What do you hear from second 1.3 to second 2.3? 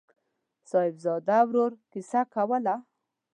ورور کیسه